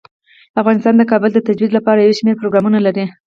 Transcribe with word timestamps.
افغانستان 0.61 0.93
د 0.97 1.03
کابل 1.11 1.29
د 1.33 1.39
ترویج 1.47 1.71
لپاره 1.77 1.99
یو 2.01 2.17
شمیر 2.19 2.35
پروګرامونه 2.41 2.79
لري. 2.85 3.05